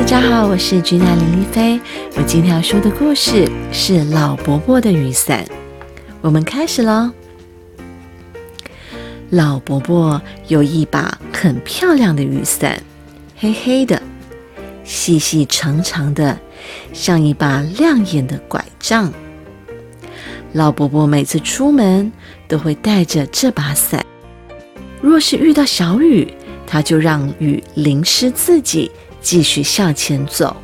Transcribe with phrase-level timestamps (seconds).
[0.00, 1.78] 大家好，我是君娜林丽菲。
[2.16, 5.44] 我今天要说的故事是老伯伯的雨伞。
[6.22, 7.12] 我们开始喽。
[9.28, 12.82] 老伯伯有一把很漂亮的雨伞，
[13.36, 14.02] 黑黑的，
[14.84, 16.36] 细细长长的，
[16.94, 19.12] 像一把亮眼的拐杖。
[20.54, 22.10] 老伯伯每次出门
[22.48, 24.04] 都会带着这把伞。
[25.02, 26.32] 若是遇到小雨，
[26.66, 28.90] 他就让雨淋湿自己。
[29.20, 30.56] 继续向前走，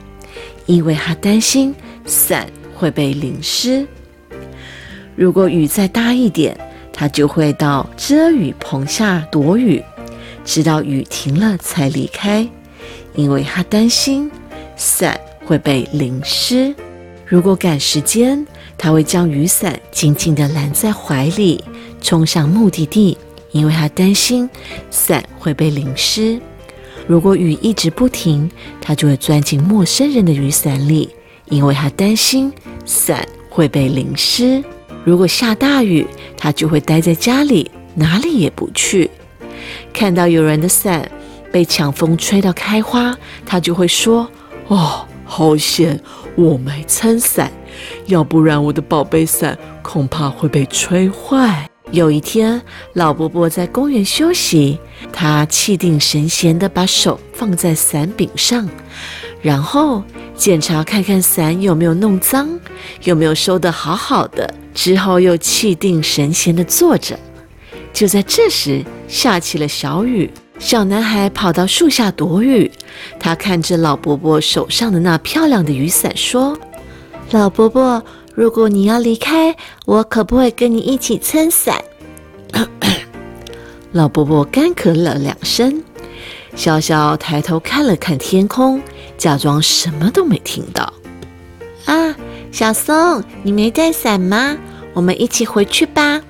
[0.66, 1.74] 因为他担心
[2.04, 3.86] 伞会被淋湿。
[5.14, 6.58] 如果雨再大一点，
[6.92, 9.82] 他就会到遮雨棚下躲雨，
[10.44, 12.48] 直到雨停了才离开，
[13.14, 14.30] 因为他担心
[14.76, 16.74] 伞会被淋湿。
[17.26, 18.46] 如果赶时间，
[18.78, 21.64] 他会将雨伞紧紧地揽在怀里，
[22.00, 23.18] 冲向目的地，
[23.52, 24.48] 因为他担心
[24.90, 26.40] 伞会被淋湿。
[27.06, 31.08] 如果雨一直不停，他就会钻进陌生人的雨伞里，
[31.46, 32.52] 因为他担心
[32.84, 34.62] 伞会被淋湿。
[35.04, 36.04] 如果下大雨，
[36.36, 39.08] 他就会待在家里，哪里也不去。
[39.92, 41.08] 看到有人的伞
[41.52, 44.28] 被强风吹到开花，他就会说
[44.66, 46.00] ：“哦，好险，
[46.34, 47.52] 我没撑伞，
[48.06, 52.60] 要不然我的宝贝伞恐怕会被吹坏。”有一天，
[52.94, 54.78] 老伯伯在公园休息，
[55.12, 58.68] 他气定神闲地把手放在伞柄上，
[59.40, 60.02] 然后
[60.34, 62.48] 检查看看伞有没有弄脏，
[63.04, 64.52] 有没有收得好好的。
[64.74, 67.16] 之后又气定神闲地坐着。
[67.92, 70.30] 就在这时，下起了小雨。
[70.58, 72.70] 小男孩跑到树下躲雨，
[73.20, 76.58] 他看着老伯伯手上的那漂亮的雨伞，说
[77.30, 78.04] ：“老伯伯。”
[78.36, 79.56] 如果你要离开，
[79.86, 81.82] 我可不会跟你一起撑伞。
[83.92, 85.82] 老伯伯干咳了两声，
[86.54, 88.78] 笑笑抬头看了看天空，
[89.16, 90.92] 假装什么都没听到。
[91.86, 92.14] 啊，
[92.52, 94.58] 小松，你没带伞吗？
[94.92, 96.20] 我们一起回去吧。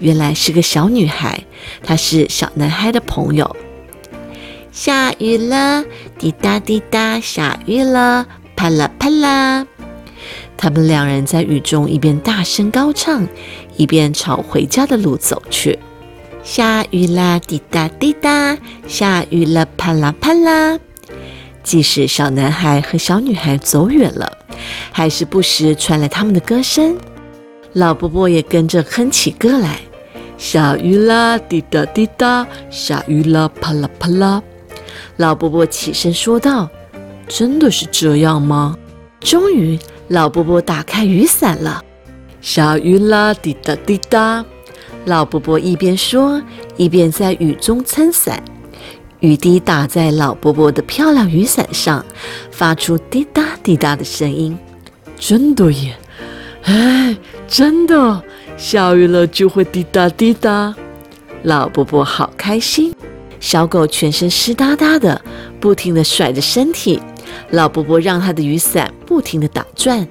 [0.00, 1.42] 原来是个小女孩，
[1.82, 3.56] 她是小男孩的朋友。
[4.72, 5.82] 下雨了，
[6.18, 9.66] 滴答滴答，下雨了，啪啦啪啦。
[10.64, 13.28] 他们两人在雨中一边大声高唱，
[13.76, 15.78] 一边朝回家的路走去。
[16.42, 20.80] 下雨啦，滴答滴答；下雨了，啪啦啪啦。
[21.62, 24.38] 即使小男孩和小女孩走远了，
[24.90, 26.96] 还是不时传来他们的歌声。
[27.74, 29.80] 老伯伯也跟着哼起歌来：
[30.38, 34.42] 下雨啦，滴答滴答；下雨了，啪啦啪啦。
[35.18, 36.70] 老伯伯起身说道
[37.28, 38.78] ：“真的是这样吗？”
[39.20, 39.78] 终于。
[40.08, 41.82] 老伯伯打开雨伞了，
[42.42, 44.44] 下雨啦，滴答滴答。
[45.06, 46.42] 老伯伯一边说，
[46.76, 48.42] 一边在雨中撑伞。
[49.20, 52.04] 雨滴打在老伯伯的漂亮雨伞上，
[52.50, 54.56] 发出滴答滴答的声音。
[55.16, 55.96] 真的耶！
[56.64, 57.16] 哎，
[57.48, 58.22] 真的，
[58.58, 60.74] 下雨了就会滴答滴答。
[61.42, 62.93] 老伯伯好开心。
[63.40, 65.20] 小狗全身湿哒哒的，
[65.60, 67.00] 不停地甩着身体。
[67.50, 70.06] 老伯伯让他的雨伞不停地打转，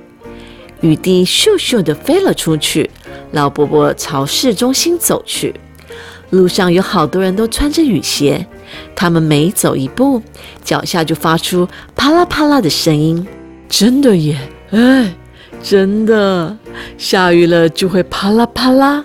[0.82, 2.90] 雨滴咻咻地飞了出去。
[3.32, 5.56] 老伯伯朝市中心走去，
[6.30, 8.46] 路上有好多人都穿着雨鞋，
[8.96, 10.22] 他们每走一步，
[10.64, 13.26] 脚下就发出啪啦啪啦的声音。
[13.68, 14.38] 真的耶，
[14.72, 15.14] 哎，
[15.64, 16.56] 真的，
[16.98, 19.04] 下雨了就会啪啦啪啦。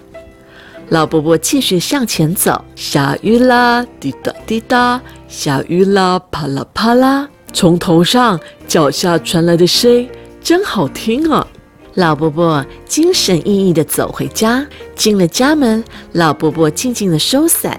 [0.90, 7.28] 老伯伯继续向前走，下雨啦，滴答滴答，下雨啦，啪啦啪啦。
[7.52, 10.08] 从头上脚下传来的声音
[10.40, 11.46] 真好听啊！
[11.94, 17.78] 老伯伯精神奕奕地走回家，进了家门，老伯伯静静地收伞，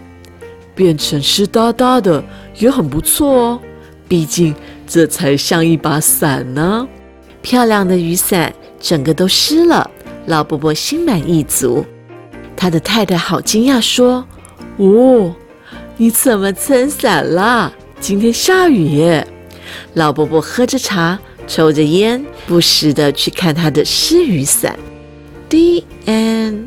[0.76, 2.24] 变成湿哒哒的
[2.60, 3.60] 也很不错哦。
[4.08, 4.54] 毕竟
[4.86, 6.88] 这才像一把伞呢。
[7.42, 9.90] 漂亮的雨伞整个都湿了，
[10.28, 11.84] 老伯伯心满意足。
[12.60, 14.26] 他的太太好惊讶，说
[14.76, 15.34] ：“哦，
[15.96, 17.72] 你怎么撑伞啦？
[18.02, 19.24] 今天下雨！”
[19.96, 21.18] 老伯伯喝着茶，
[21.48, 24.78] 抽着烟，不时的去看他的湿雨伞。
[25.48, 26.66] The end。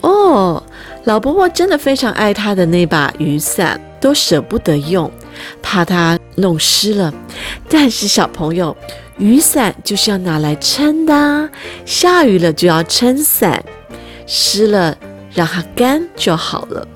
[0.00, 0.60] 哦，
[1.04, 5.08] 老伯伯真的非常爱他的那把雨伞，都舍不得用，
[5.62, 7.14] 怕它弄湿了。
[7.68, 8.76] 但是小朋友，
[9.18, 11.48] 雨伞就是要拿来撑的，
[11.86, 13.64] 下雨了就要撑伞，
[14.26, 14.96] 湿了
[15.32, 16.86] 让它干就好了。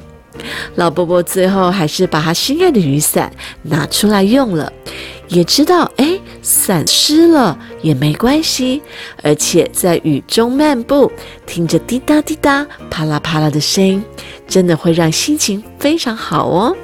[0.76, 3.32] 老伯伯最后还是把他心爱的雨伞
[3.62, 4.72] 拿出来用了，
[5.26, 8.80] 也知道哎，伞湿了也没关系，
[9.20, 11.10] 而且在雨中漫步，
[11.44, 14.04] 听着滴答滴答、啪啦啪啦的声音，
[14.46, 16.76] 真的会让心情非常好哦。